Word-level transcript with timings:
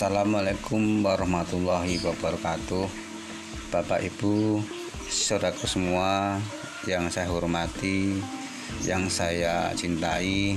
Assalamualaikum 0.00 1.04
warahmatullahi 1.04 2.00
wabarakatuh. 2.00 2.88
Bapak 3.68 4.00
Ibu 4.00 4.64
Saudaraku 5.04 5.68
semua 5.68 6.40
Yang 6.88 7.20
saya 7.20 7.28
hormati 7.28 8.16
Yang 8.80 9.20
saya 9.20 9.68
cintai 9.76 10.56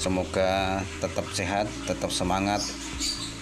Semoga 0.00 0.80
tetap 1.04 1.28
sehat 1.36 1.68
Tetap 1.84 2.08
semangat 2.08 2.64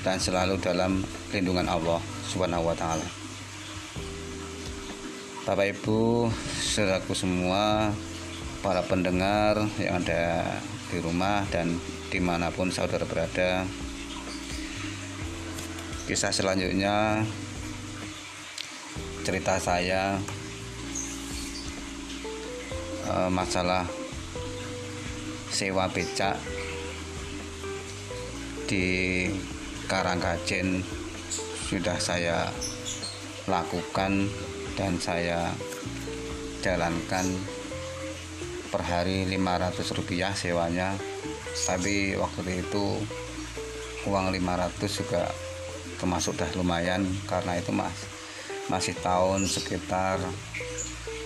Dan 0.03 0.19
selalu 0.19 0.59
dalam 0.59 1.07
lindungan 1.31 1.71
Allah 1.71 2.03
Subhanahu 2.27 2.67
wa 2.67 2.75
ta'ala. 2.75 3.07
Bapak 5.47 5.79
Ibu 5.79 6.27
Saudaraku 6.59 7.15
semua 7.15 7.95
Para 8.67 8.83
pendengar 8.83 9.63
yang 9.79 10.03
ada 10.03 10.59
di 10.91 10.99
rumah 10.99 11.47
dan 11.55 11.79
di 12.13 12.21
mana 12.21 12.53
pun 12.53 12.69
saudara 12.69 13.09
berada 13.09 13.65
kisah 16.03 16.35
selanjutnya 16.35 17.23
cerita 19.23 19.55
saya 19.63 20.19
uh, 23.07 23.31
masalah 23.31 23.87
sewa 25.53 25.87
becak 25.87 26.35
di 28.67 29.29
Karangkajen 29.87 30.81
sudah 31.69 32.01
saya 32.01 32.49
lakukan 33.47 34.27
dan 34.75 34.97
saya 34.97 35.53
jalankan 36.65 37.27
per 38.73 38.81
hari 38.81 39.29
500 39.29 39.99
rupiah 40.01 40.33
sewanya. 40.33 40.97
Tapi 41.53 42.17
waktu 42.17 42.65
itu 42.65 42.97
uang 44.09 44.33
500 44.33 44.99
juga 45.05 45.29
termasuk 46.03 46.35
dah 46.35 46.51
lumayan 46.59 47.07
karena 47.31 47.63
itu 47.63 47.71
mas 47.71 47.95
masih 48.67 48.99
tahun 48.99 49.47
sekitar 49.47 50.19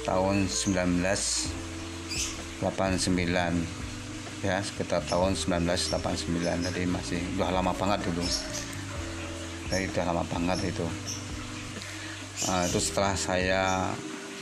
tahun 0.05 0.53
1989 0.53 2.61
ya 4.45 4.61
sekitar 4.61 5.01
tahun 5.09 5.33
1989 5.33 6.69
jadi 6.69 6.85
masih 6.85 7.25
udah 7.41 7.57
lama 7.57 7.73
banget 7.73 8.05
dulu 8.05 8.29
jadi 9.67 9.91
udah 9.91 10.05
lama 10.13 10.25
banget 10.31 10.71
itu. 10.71 10.87
Nah, 12.47 12.63
itu 12.69 12.79
setelah 12.79 13.15
saya 13.17 13.91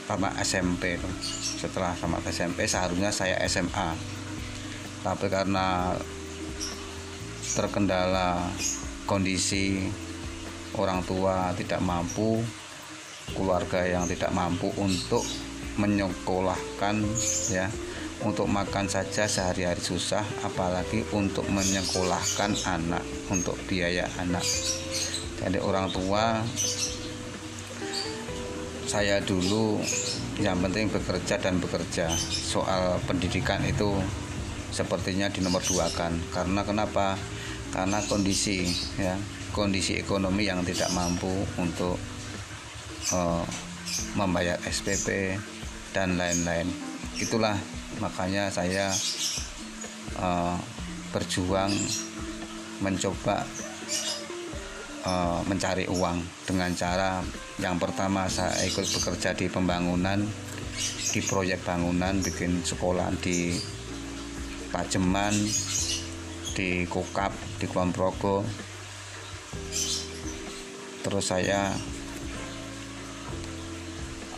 tamat 0.05 0.37
SMP 0.45 1.01
setelah 1.57 1.97
tamat 1.97 2.21
SMP 2.29 2.69
seharusnya 2.69 3.09
saya 3.09 3.41
SMA 3.49 3.97
tapi 5.01 5.33
karena 5.33 5.97
terkendala 7.57 8.37
kondisi 9.09 9.89
orang 10.79 11.01
tua 11.07 11.55
tidak 11.57 11.81
mampu 11.83 12.43
keluarga 13.33 13.87
yang 13.89 14.05
tidak 14.05 14.31
mampu 14.37 14.69
untuk 14.77 15.25
menyekolahkan 15.81 17.03
ya 17.51 17.67
untuk 18.23 18.47
makan 18.47 18.87
saja 18.87 19.27
sehari-hari 19.27 19.83
susah 19.83 20.23
apalagi 20.47 21.03
untuk 21.11 21.45
menyekolahkan 21.51 22.55
anak 22.69 23.03
untuk 23.29 23.59
biaya 23.67 24.07
anak. 24.23 24.45
Jadi 25.43 25.59
orang 25.59 25.91
tua 25.91 26.41
saya 28.87 29.19
dulu 29.19 29.83
yang 30.39 30.63
penting 30.63 30.87
bekerja 30.87 31.43
dan 31.43 31.59
bekerja. 31.59 32.07
Soal 32.23 33.03
pendidikan 33.05 33.59
itu 33.67 33.91
sepertinya 34.71 35.27
di 35.27 35.43
nomor 35.43 35.63
dua 35.67 35.91
kan. 35.91 36.15
Karena 36.31 36.63
kenapa 36.63 37.19
karena 37.75 37.99
kondisi 38.07 38.63
ya 38.95 39.19
kondisi 39.51 39.99
ekonomi 39.99 40.47
yang 40.47 40.63
tidak 40.63 40.95
mampu 40.95 41.31
untuk 41.59 41.99
uh, 43.11 43.43
membayar 44.15 44.59
SPP 44.63 45.39
dan 45.91 46.15
lain-lain. 46.15 46.71
Itulah 47.19 47.59
makanya 47.99 48.51
saya 48.51 48.91
uh, 50.19 50.55
berjuang 51.11 51.71
mencoba 52.83 53.47
uh, 55.07 55.43
mencari 55.47 55.87
uang 55.91 56.19
dengan 56.47 56.71
cara 56.75 57.23
yang 57.63 57.79
pertama 57.79 58.27
saya 58.27 58.67
ikut 58.67 58.87
bekerja 58.99 59.35
di 59.35 59.47
pembangunan 59.47 60.19
di 61.15 61.21
proyek 61.23 61.63
bangunan 61.63 62.19
bikin 62.19 62.67
sekolah 62.67 63.07
di 63.23 63.55
Pajeman 64.75 65.31
di 66.55 66.87
Kokap 66.87 67.35
di 67.59 67.67
Kulon 67.67 67.91
Progo 67.91 68.47
terus 71.03 71.27
saya 71.27 71.75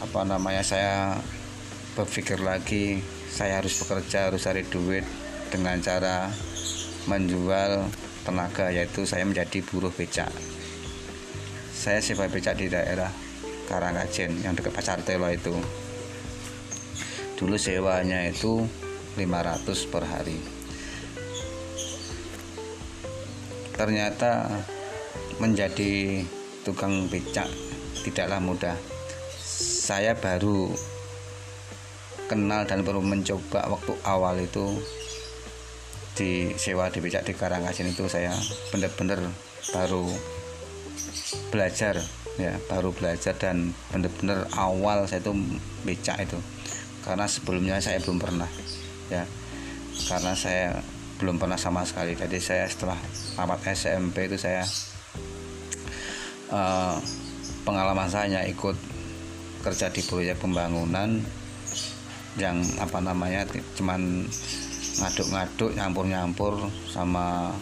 apa 0.01 0.21
namanya 0.25 0.65
saya 0.65 1.15
berpikir 1.93 2.41
lagi 2.41 3.05
saya 3.29 3.61
harus 3.61 3.77
bekerja 3.85 4.33
harus 4.33 4.49
cari 4.49 4.65
duit 4.65 5.05
dengan 5.53 5.77
cara 5.85 6.33
menjual 7.07 7.87
tenaga 8.27 8.75
yaitu 8.75 9.07
saya 9.07 9.23
menjadi 9.23 9.63
buruh 9.63 9.95
becak. 9.95 10.33
Saya 11.71 12.03
sewa 12.03 12.27
becak 12.27 12.59
di 12.59 12.67
daerah 12.67 13.13
Karangkajen 13.71 14.43
yang 14.43 14.55
dekat 14.59 14.75
Pasar 14.75 14.99
Telo 15.07 15.31
itu. 15.31 15.55
Dulu 17.39 17.55
sewanya 17.55 18.27
itu 18.27 18.67
500 19.15 19.93
per 19.93 20.03
hari 20.09 20.56
ternyata 23.77 24.49
menjadi 25.37 26.25
tukang 26.65 27.07
becak 27.13 27.47
tidaklah 28.03 28.41
mudah. 28.41 28.77
Saya 29.47 30.19
baru 30.19 30.73
kenal 32.27 32.67
dan 32.67 32.83
baru 32.83 32.99
mencoba 32.99 33.71
waktu 33.71 33.93
awal 34.03 34.35
itu 34.43 34.83
di 36.17 36.57
sewa 36.57 36.91
di 36.91 36.99
becak 36.99 37.29
di 37.29 37.37
Karangkasin 37.37 37.93
itu 37.93 38.09
saya 38.09 38.33
benar-benar 38.73 39.21
baru 39.71 40.09
belajar 41.53 42.01
ya 42.41 42.57
baru 42.69 42.93
belajar 42.93 43.37
dan 43.37 43.73
benar-benar 43.93 44.49
awal 44.57 45.05
saya 45.07 45.23
itu 45.23 45.33
becak 45.87 46.25
itu. 46.25 46.41
Karena 47.07 47.31
sebelumnya 47.31 47.79
saya 47.79 48.03
belum 48.03 48.19
pernah 48.19 48.51
ya. 49.13 49.23
Karena 50.11 50.35
saya 50.35 50.83
belum 51.17 51.41
pernah 51.41 51.57
sama 51.57 51.83
sekali. 51.83 52.13
Jadi 52.13 52.39
saya 52.41 52.69
setelah 52.69 52.99
tamat 53.37 53.61
SMP 53.73 54.29
itu 54.29 54.37
saya 54.37 54.63
uh, 56.53 56.97
pengalaman 57.65 58.09
saya 58.09 58.45
ikut 58.47 58.77
kerja 59.65 59.91
di 59.91 60.03
proyek 60.05 60.39
pembangunan 60.39 61.19
yang 62.37 62.61
apa 62.79 63.01
namanya 63.01 63.49
cuman 63.75 64.29
ngaduk-ngaduk 65.01 65.73
nyampur-nyampur 65.75 66.69
sama 66.89 67.53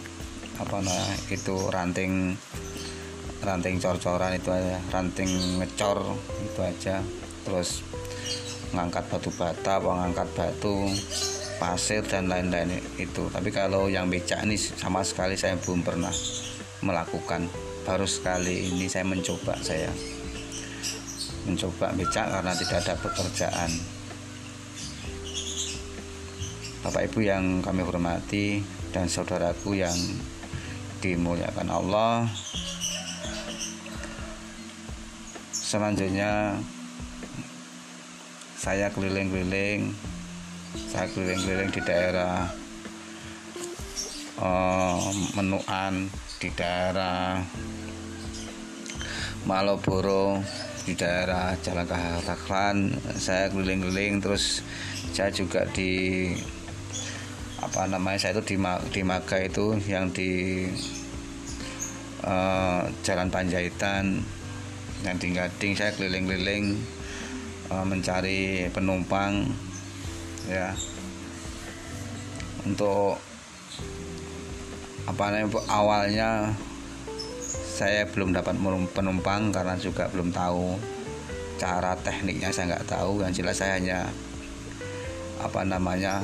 apa 0.55 0.77
nah 0.79 1.03
itu 1.27 1.67
ranting 1.67 2.35
ranting 3.43 3.75
cor-coran 3.79 4.35
itu 4.39 4.51
aja 4.51 4.79
ranting 4.91 5.31
ngecor 5.59 5.99
itu 6.43 6.59
aja. 6.61 7.01
Terus 7.45 7.85
ngangkat 8.73 9.07
batu 9.07 9.31
bata 9.35 9.79
ngangkat 9.79 10.27
batu 10.35 10.91
pasir 11.57 12.03
dan 12.05 12.27
lain-lain 12.27 12.81
itu. 12.99 13.27
Tapi 13.31 13.49
kalau 13.51 13.87
yang 13.87 14.11
becak 14.11 14.43
ini 14.43 14.59
sama 14.59 15.01
sekali 15.01 15.39
saya 15.39 15.55
belum 15.59 15.81
pernah 15.81 16.13
melakukan. 16.83 17.47
Baru 17.85 18.09
sekali 18.09 18.73
ini 18.73 18.89
saya 18.89 19.05
mencoba 19.05 19.53
saya 19.61 19.93
mencoba 21.45 21.93
becak 21.93 22.25
karena 22.33 22.53
tidak 22.57 22.77
ada 22.81 22.93
pekerjaan. 22.97 23.71
Bapak 26.81 27.09
Ibu 27.09 27.19
yang 27.25 27.65
kami 27.65 27.81
hormati 27.81 28.61
dan 28.93 29.09
saudaraku 29.09 29.77
yang 29.77 29.97
dimuliakan 31.01 31.69
Allah 31.69 32.25
selanjutnya 35.51 36.61
saya 38.55 38.89
keliling-keliling 38.93 39.93
saya 40.75 41.07
keliling-keliling 41.07 41.71
di 41.71 41.81
daerah 41.87 42.51
uh, 44.43 44.99
Menuan 45.39 46.11
di 46.43 46.49
daerah 46.51 47.39
Maloboro 49.47 50.43
di 50.85 50.93
daerah 50.93 51.55
Jalan 51.63 51.87
Kahraklan. 51.87 52.77
Saya 53.15 53.49
keliling-keliling 53.49 54.19
terus 54.19 54.61
saya 55.15 55.31
juga 55.31 55.63
di 55.71 56.33
apa 57.63 57.87
namanya 57.87 58.19
saya 58.19 58.37
itu 58.37 58.53
di, 58.53 58.57
di 58.91 59.01
Maga 59.01 59.39
itu 59.41 59.79
yang 59.87 60.11
di 60.11 60.65
uh, 62.27 62.83
Jalan 63.01 63.31
Panjaitan 63.31 64.21
yang 65.07 65.17
di 65.21 65.33
Gading 65.33 65.73
saya 65.77 65.93
keliling-keliling 65.95 66.77
uh, 67.69 67.85
mencari 67.85 68.69
penumpang 68.73 69.49
ya. 70.49 70.73
Untuk 72.65 73.21
apa 75.05 75.23
namanya 75.29 75.61
awalnya 75.69 76.29
saya 77.75 78.09
belum 78.09 78.33
dapat 78.33 78.57
penumpang 78.95 79.53
karena 79.53 79.77
juga 79.77 80.09
belum 80.09 80.33
tahu 80.33 80.79
cara 81.61 81.93
tekniknya 82.01 82.49
saya 82.49 82.75
nggak 82.75 82.89
tahu. 82.89 83.21
Yang 83.21 83.43
jelas 83.43 83.57
saya 83.61 83.77
hanya 83.77 83.99
apa 85.43 85.61
namanya 85.61 86.23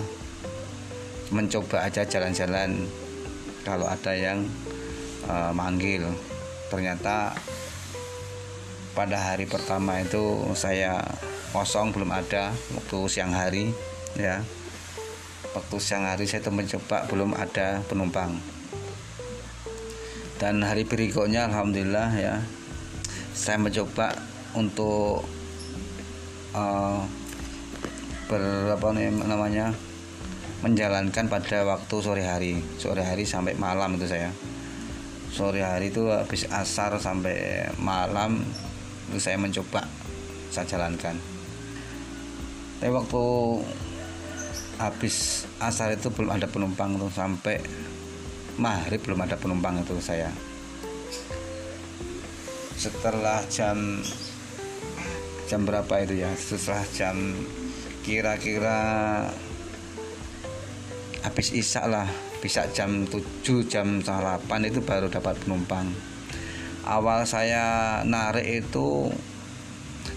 mencoba 1.30 1.86
aja 1.86 2.08
jalan-jalan. 2.08 2.90
Kalau 3.62 3.86
ada 3.86 4.18
yang 4.18 4.42
uh, 5.30 5.54
manggil 5.54 6.10
ternyata 6.74 7.36
pada 8.98 9.18
hari 9.20 9.46
pertama 9.46 10.02
itu 10.02 10.50
saya 10.58 11.00
kosong 11.52 11.92
belum 11.92 12.12
ada 12.12 12.52
waktu 12.76 12.98
siang 13.12 13.36
hari 13.36 13.72
ya. 14.18 14.44
Waktu 15.52 15.76
siang 15.84 16.08
hari 16.08 16.24
saya 16.28 16.44
itu 16.44 16.52
mencoba 16.52 17.06
belum 17.12 17.36
ada 17.36 17.84
penumpang. 17.88 18.40
Dan 20.40 20.64
hari 20.66 20.88
berikutnya 20.88 21.46
alhamdulillah 21.52 22.10
ya 22.18 22.42
saya 23.36 23.62
mencoba 23.62 24.16
untuk 24.58 25.24
uh, 26.56 27.02
berapa 28.32 28.88
namanya 29.28 29.76
menjalankan 30.62 31.26
pada 31.28 31.66
waktu 31.66 31.96
sore 32.00 32.24
hari. 32.24 32.54
Sore 32.78 33.02
hari 33.02 33.26
sampai 33.26 33.58
malam 33.58 33.98
itu 33.98 34.08
saya. 34.08 34.30
Sore 35.32 35.64
hari 35.64 35.90
itu 35.90 36.12
habis 36.12 36.46
asar 36.52 36.96
sampai 37.02 37.68
malam 37.82 38.44
itu 39.12 39.20
saya 39.20 39.36
mencoba 39.42 39.84
saya 40.54 40.68
jalankan. 40.68 41.16
Tapi 42.80 42.92
waktu 42.94 43.24
habis 44.82 45.46
asar 45.62 45.94
itu 45.94 46.10
belum 46.10 46.34
ada 46.34 46.50
penumpang 46.50 46.98
tuh 46.98 47.14
sampai 47.14 47.62
maghrib 48.58 48.98
belum 49.06 49.22
ada 49.22 49.38
penumpang 49.38 49.86
itu 49.86 49.94
saya. 50.02 50.34
Setelah 52.74 53.46
jam 53.46 54.02
jam 55.46 55.62
berapa 55.62 55.94
itu 56.02 56.26
ya? 56.26 56.34
Setelah 56.34 56.82
jam 56.98 57.16
kira-kira 58.02 58.80
habis 61.22 61.54
isak 61.54 61.86
lah 61.86 62.10
bisa 62.42 62.66
jam 62.74 63.06
7 63.06 63.22
jam 63.70 64.02
8 64.02 64.50
itu 64.66 64.82
baru 64.82 65.14
dapat 65.14 65.38
penumpang. 65.46 65.94
Awal 66.82 67.30
saya 67.30 68.02
narik 68.02 68.66
itu 68.66 69.14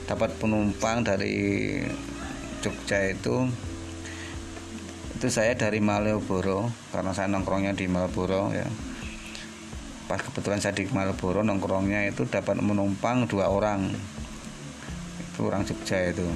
dapat 0.09 0.33
penumpang 0.41 1.05
dari 1.05 1.81
Jogja 2.65 3.13
itu 3.13 3.45
itu 5.25 5.41
saya 5.41 5.57
dari 5.57 5.81
Malioboro 5.81 6.69
karena 6.93 7.17
saya 7.17 7.33
nongkrongnya 7.33 7.73
di 7.73 7.89
Malioboro 7.89 8.53
ya. 8.53 8.69
Pas 10.05 10.21
kebetulan 10.21 10.61
saya 10.61 10.77
di 10.77 10.85
Malioboro 10.85 11.41
nongkrongnya 11.41 12.13
itu 12.13 12.29
dapat 12.29 12.61
menumpang 12.61 13.25
dua 13.25 13.49
orang. 13.49 13.89
Itu 15.33 15.49
orang 15.49 15.65
Jogja 15.65 16.13
itu. 16.13 16.29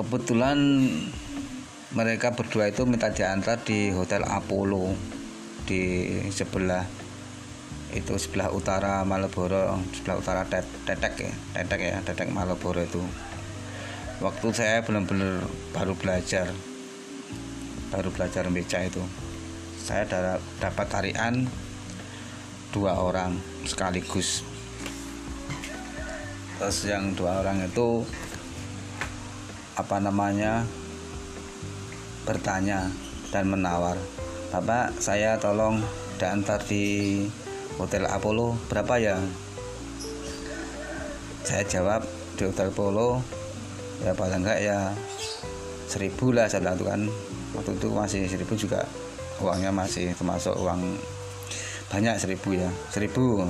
Kebetulan 0.00 0.56
mereka 1.92 2.32
berdua 2.32 2.72
itu 2.72 2.88
minta 2.88 3.12
diantar 3.12 3.60
di 3.60 3.92
Hotel 3.92 4.24
Apollo 4.24 4.96
di 5.68 6.08
sebelah 6.32 6.88
itu 7.92 8.16
sebelah 8.16 8.48
utara 8.48 9.04
Malioboro 9.04 9.76
sebelah 9.92 10.16
utara 10.24 10.42
Tetek 10.48 11.20
ya 11.20 11.32
Tetek 11.52 11.80
ya 11.84 12.00
Tetek 12.00 12.32
Malioboro 12.32 12.80
itu. 12.80 13.04
Waktu 14.24 14.56
saya 14.56 14.80
benar-benar 14.80 15.44
baru 15.76 15.92
belajar 16.00 16.48
baru 17.94 18.10
belajar 18.10 18.50
beca 18.50 18.82
itu. 18.82 19.06
Saya 19.78 20.02
dapat 20.58 20.86
tarian 20.90 21.46
dua 22.74 22.98
orang 22.98 23.38
sekaligus. 23.62 24.42
Terus 26.58 26.90
yang 26.90 27.14
dua 27.14 27.38
orang 27.38 27.62
itu 27.62 28.02
apa 29.78 30.02
namanya 30.02 30.66
bertanya 32.26 32.90
dan 33.30 33.50
menawar 33.50 33.98
Bapak 34.54 35.02
saya 35.02 35.34
tolong 35.42 35.82
diantar 36.14 36.62
di 36.62 37.26
Hotel 37.74 38.06
Apollo 38.06 38.54
berapa 38.70 38.94
ya? 39.02 39.18
Saya 41.42 41.66
jawab 41.66 42.06
di 42.38 42.46
Hotel 42.46 42.70
Apollo 42.70 43.18
ya 44.06 44.14
paling 44.14 44.46
enggak 44.46 44.62
ya? 44.62 44.94
Seribu 45.90 46.30
lah 46.30 46.46
saya 46.46 46.62
bilang 46.62 46.78
kan 46.86 47.02
waktu 47.54 47.78
itu 47.78 47.88
masih 47.90 48.26
seribu 48.26 48.54
juga 48.58 48.82
uangnya 49.42 49.70
masih 49.74 50.14
termasuk 50.14 50.54
uang 50.58 50.82
banyak 51.90 52.18
seribu 52.18 52.58
ya 52.58 52.70
seribu. 52.90 53.46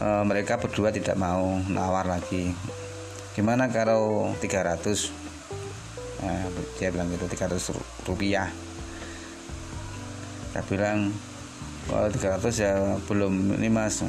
E, 0.00 0.06
mereka 0.24 0.56
berdua 0.56 0.88
tidak 0.88 1.16
mau 1.20 1.60
nawar 1.68 2.08
lagi. 2.08 2.52
Gimana 3.36 3.68
kalau 3.68 4.32
300 4.40 4.80
nah, 6.24 6.48
dia 6.80 6.88
bilang 6.88 7.12
gitu 7.12 7.28
300 7.28 8.08
rupiah. 8.08 8.48
Saya 10.54 10.64
bilang 10.70 11.12
kalau 11.90 12.08
300 12.08 12.64
ya 12.64 12.72
belum 13.04 13.60
ini 13.60 13.68
mas 13.68 14.00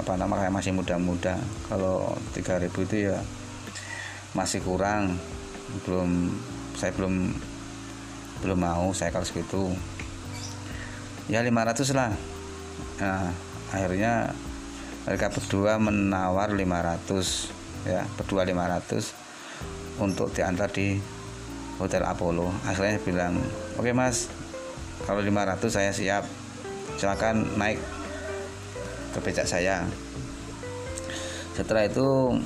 apa 0.00 0.16
nama 0.16 0.40
kayak 0.40 0.54
masih 0.54 0.72
muda-muda. 0.72 1.36
Kalau 1.68 2.16
3000 2.32 2.72
itu 2.88 2.96
ya 3.12 3.18
masih 4.32 4.64
kurang 4.64 5.20
belum 5.84 6.32
saya 6.76 6.92
belum 6.96 7.32
belum 8.42 8.58
mau 8.58 8.90
saya 8.90 9.14
kalau 9.14 9.22
segitu 9.22 9.70
ya 11.30 11.40
500 11.40 11.94
lah. 11.94 12.12
Nah 12.98 13.30
akhirnya 13.72 14.34
mereka 15.06 15.30
berdua 15.30 15.78
menawar 15.78 16.50
500 16.50 17.88
ya 17.88 18.06
berdua 18.18 18.46
500 18.46 20.02
untuk 20.02 20.30
diantar 20.34 20.70
di 20.70 20.98
Hotel 21.78 22.02
Apollo. 22.02 22.50
Akhirnya 22.66 22.98
bilang 23.02 23.38
oke 23.78 23.86
okay, 23.86 23.94
mas 23.94 24.30
kalau 25.06 25.22
500 25.22 25.70
saya 25.70 25.90
siap. 25.94 26.24
Silakan 26.98 27.58
naik 27.58 27.82
ke 29.16 29.18
becak 29.24 29.48
saya. 29.48 29.82
Setelah 31.56 31.88
itu 31.88 32.38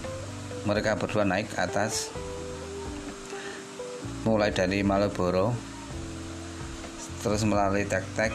mereka 0.64 0.96
berdua 0.96 1.22
naik 1.28 1.52
ke 1.52 1.58
atas 1.60 2.10
mulai 4.26 4.50
dari 4.50 4.82
Malioboro 4.82 5.54
terus 7.22 7.46
melalui 7.46 7.86
tek-tek 7.86 8.34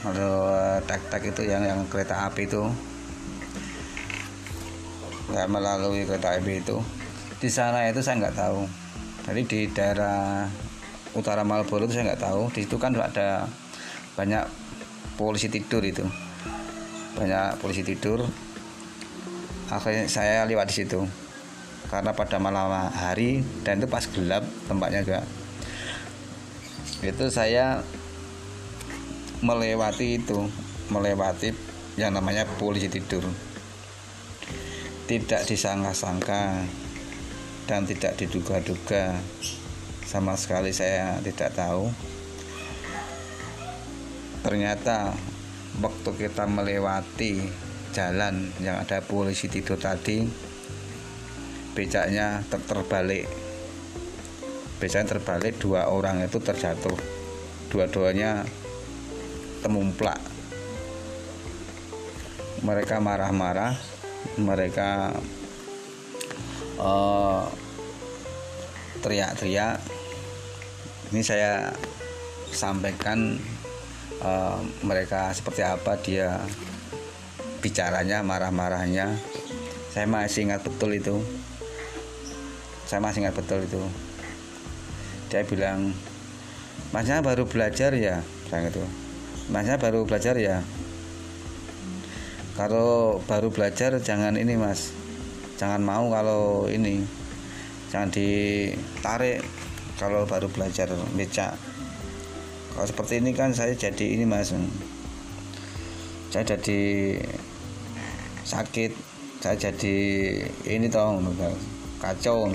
melalui 0.00 0.80
tek-tek 0.88 1.28
itu 1.28 1.44
yang 1.44 1.60
yang 1.60 1.84
kereta 1.92 2.24
api 2.24 2.48
itu. 2.48 2.64
Ya 5.36 5.44
melalui 5.44 6.08
kereta 6.08 6.40
api 6.40 6.64
itu. 6.64 6.80
Di 7.36 7.52
sana 7.52 7.84
itu 7.84 8.00
saya 8.00 8.24
nggak 8.24 8.36
tahu. 8.40 8.64
Jadi 9.28 9.40
di 9.44 9.60
daerah 9.68 10.48
utara 11.12 11.44
Malioboro 11.44 11.84
itu 11.84 12.00
saya 12.00 12.16
nggak 12.16 12.22
tahu. 12.24 12.42
Di 12.56 12.64
situ 12.64 12.80
kan 12.80 12.96
ada 12.96 13.44
banyak 14.16 14.48
polisi 15.20 15.52
tidur 15.52 15.84
itu. 15.84 16.08
Banyak 17.12 17.60
polisi 17.60 17.84
tidur. 17.84 18.24
Akhirnya 19.68 20.08
saya 20.08 20.48
lewat 20.48 20.72
di 20.72 20.76
situ 20.80 21.25
karena 21.86 22.10
pada 22.12 22.42
malam 22.42 22.70
hari 22.90 23.46
dan 23.62 23.78
itu 23.78 23.86
pas 23.86 24.04
gelap 24.10 24.42
tempatnya 24.66 25.00
juga. 25.06 25.22
Itu 27.04 27.30
saya 27.30 27.84
melewati 29.44 30.18
itu 30.18 30.48
melewati 30.90 31.52
yang 32.00 32.16
namanya 32.16 32.48
polisi 32.58 32.90
tidur. 32.90 33.22
Tidak 35.06 35.46
disangka-sangka 35.46 36.66
dan 37.70 37.86
tidak 37.86 38.18
diduga-duga 38.18 39.14
sama 40.06 40.34
sekali 40.34 40.74
saya 40.74 41.18
tidak 41.22 41.54
tahu. 41.54 41.90
Ternyata 44.42 45.14
waktu 45.82 46.10
kita 46.14 46.46
melewati 46.46 47.42
jalan 47.94 48.50
yang 48.62 48.82
ada 48.82 49.02
polisi 49.02 49.50
tidur 49.50 49.78
tadi 49.78 50.45
becaknya 51.76 52.40
ter 52.48 52.58
terbalik. 52.64 53.28
Becaknya 54.80 55.12
terbalik 55.12 55.60
dua 55.60 55.92
orang 55.92 56.24
itu 56.24 56.40
terjatuh. 56.40 56.96
Dua-duanya 57.68 58.48
temumplak. 59.60 60.18
Mereka 62.64 62.96
marah-marah 63.04 63.76
mereka 64.40 65.12
eh, 66.80 67.44
teriak-teriak. 69.04 69.78
Ini 71.14 71.22
saya 71.22 71.70
sampaikan 72.50 73.38
uh, 74.18 74.58
mereka 74.82 75.30
seperti 75.30 75.62
apa 75.62 75.94
dia 76.02 76.42
bicaranya 77.62 78.26
marah-marahnya. 78.26 79.14
Saya 79.94 80.10
masih 80.10 80.50
ingat 80.50 80.66
betul 80.66 80.98
itu 80.98 81.22
saya 82.86 83.02
masih 83.02 83.26
ingat 83.26 83.34
betul 83.34 83.58
itu. 83.66 83.82
Dia 85.26 85.42
bilang 85.42 85.90
masnya 86.94 87.18
baru 87.18 87.42
belajar 87.42 87.90
ya? 87.98 88.22
Saya 88.46 88.70
itu 88.70 88.82
masnya 89.50 89.74
baru 89.74 90.06
belajar 90.06 90.38
ya? 90.38 90.62
Kalau 92.54 93.18
baru 93.26 93.50
belajar 93.50 93.98
jangan 93.98 94.38
ini 94.38 94.54
mas. 94.54 94.94
Jangan 95.58 95.82
mau 95.82 96.06
kalau 96.14 96.70
ini. 96.70 97.02
Jangan 97.90 98.14
ditarik 98.14 99.42
kalau 99.98 100.22
baru 100.22 100.46
belajar 100.46 100.86
becak. 101.18 101.58
Kalau 102.70 102.86
seperti 102.86 103.18
ini 103.18 103.34
kan 103.34 103.50
saya 103.50 103.74
jadi 103.74 104.14
ini 104.14 104.24
mas. 104.30 104.54
Saya 106.30 106.46
jadi 106.46 106.80
sakit. 108.46 108.94
Saya 109.42 109.58
jadi 109.58 109.96
ini 110.70 110.86
toh 110.86 111.18
kacau 112.00 112.46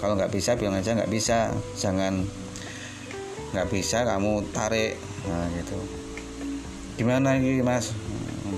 kalau 0.00 0.14
nggak 0.16 0.32
bisa 0.32 0.54
bilang 0.56 0.78
aja 0.78 0.92
nggak 0.96 1.12
bisa 1.12 1.52
jangan 1.78 2.24
nggak 3.52 3.68
bisa 3.72 4.04
kamu 4.04 4.44
tarik 4.52 5.00
nah 5.26 5.48
gitu 5.56 5.78
gimana 7.00 7.36
ini 7.36 7.60
mas 7.64 7.92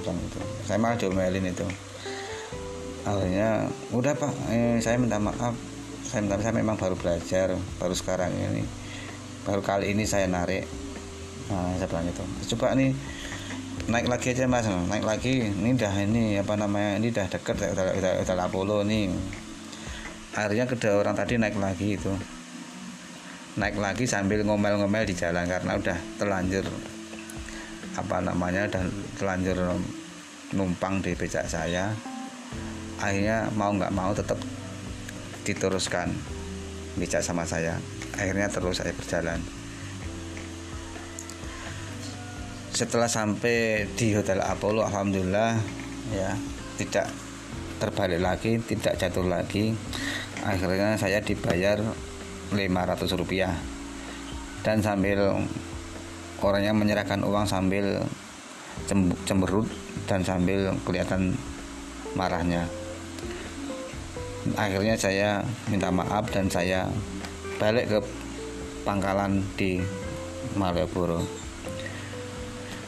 bilang 0.02 0.18
itu 0.18 0.40
saya 0.66 0.78
malah 0.78 0.96
diomelin 0.96 1.50
itu 1.50 1.66
akhirnya 3.08 3.70
udah 3.94 4.14
pak 4.14 4.32
eh, 4.52 4.78
saya 4.84 5.00
minta 5.00 5.16
maaf 5.16 5.56
saya 6.04 6.24
minta 6.24 6.36
saya 6.40 6.54
memang 6.54 6.76
baru 6.76 6.94
belajar 6.94 7.56
baru 7.80 7.94
sekarang 7.96 8.32
ini 8.32 8.64
baru 9.48 9.64
kali 9.64 9.96
ini 9.96 10.04
saya 10.04 10.28
narik 10.28 10.68
nah 11.48 11.72
saya 11.80 11.88
bilang 11.88 12.06
itu 12.08 12.24
coba 12.54 12.76
nih 12.76 12.92
naik 13.88 14.06
lagi 14.12 14.36
aja 14.36 14.44
mas 14.44 14.68
naik 14.68 15.04
lagi 15.08 15.48
ini 15.48 15.72
dah 15.72 15.94
ini 15.96 16.36
apa 16.36 16.52
namanya 16.60 17.00
ini 17.00 17.08
dah 17.08 17.24
deket 17.24 17.56
udah 17.72 17.96
udah, 17.96 18.12
udah 18.20 18.34
Apollo 18.44 18.84
nih 18.84 19.08
akhirnya 20.36 20.68
kedua 20.68 21.00
orang 21.00 21.14
tadi 21.16 21.40
naik 21.40 21.56
lagi 21.56 21.96
itu. 21.96 22.12
Naik 23.58 23.76
lagi 23.80 24.04
sambil 24.06 24.44
ngomel-ngomel 24.46 25.02
di 25.08 25.14
jalan 25.18 25.48
karena 25.48 25.74
udah 25.74 25.98
terlanjur 26.20 26.64
apa 27.98 28.22
namanya 28.22 28.70
dan 28.70 28.86
terlanjur 29.18 29.58
numpang 30.54 31.02
di 31.02 31.12
becak 31.18 31.48
saya. 31.50 31.90
Akhirnya 32.98 33.50
mau 33.54 33.74
nggak 33.74 33.94
mau 33.94 34.14
tetap 34.14 34.38
diteruskan 35.42 36.10
becak 36.98 37.24
sama 37.24 37.42
saya. 37.42 37.78
Akhirnya 38.14 38.46
terus 38.46 38.78
saya 38.78 38.94
berjalan. 38.94 39.40
Setelah 42.70 43.10
sampai 43.10 43.90
di 43.98 44.14
hotel 44.14 44.38
Apollo 44.38 44.86
alhamdulillah 44.86 45.58
ya 46.14 46.30
tidak 46.78 47.10
terbalik 47.78 48.22
lagi 48.22 48.58
tidak 48.62 48.98
jatuh 48.98 49.26
lagi 49.26 49.74
akhirnya 50.48 50.96
saya 50.96 51.20
dibayar 51.20 51.76
500 52.56 53.20
rupiah. 53.20 53.52
Dan 54.64 54.80
sambil 54.80 55.36
orangnya 56.40 56.72
menyerahkan 56.72 57.20
uang 57.20 57.44
sambil 57.44 58.00
cemberut 59.28 59.68
dan 60.08 60.24
sambil 60.24 60.72
kelihatan 60.88 61.36
marahnya. 62.16 62.64
Akhirnya 64.56 64.96
saya 64.96 65.44
minta 65.68 65.92
maaf 65.92 66.32
dan 66.32 66.48
saya 66.48 66.88
balik 67.60 67.92
ke 67.92 67.98
pangkalan 68.88 69.44
di 69.60 69.84
Malioboro. 70.56 71.20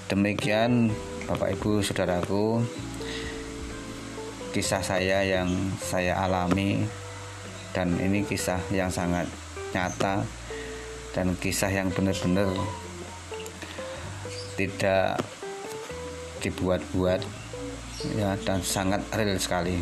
Demikian 0.09 0.91
Bapak 1.29 1.55
Ibu 1.55 1.85
Saudaraku 1.85 2.65
kisah 4.51 4.83
saya 4.83 5.23
yang 5.23 5.47
saya 5.79 6.19
alami 6.19 6.83
dan 7.71 7.95
ini 7.99 8.27
kisah 8.27 8.59
yang 8.75 8.91
sangat 8.91 9.27
nyata 9.71 10.27
dan 11.15 11.35
kisah 11.39 11.71
yang 11.71 11.91
benar-benar 11.91 12.51
tidak 14.59 15.19
dibuat-buat 16.45 17.21
ya 18.17 18.37
dan 18.45 18.65
sangat 18.65 19.05
real 19.13 19.37
sekali. 19.37 19.81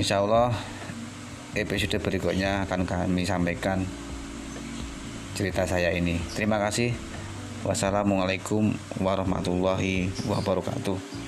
Insya 0.00 0.24
Allah 0.24 0.52
episode 1.56 1.96
berikutnya 2.00 2.68
akan 2.68 2.84
kami 2.84 3.24
sampaikan 3.24 3.84
cerita 5.36 5.68
saya 5.68 5.92
ini. 5.92 6.20
Terima 6.32 6.56
kasih. 6.60 6.92
Wassalamualaikum 7.64 8.72
warahmatullahi 9.02 10.12
wabarakatuh 10.28 11.25